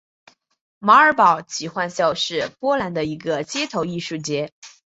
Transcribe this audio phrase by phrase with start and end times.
[0.79, 4.51] 马尔堡奇幻秀是波兰的一个街头艺术节。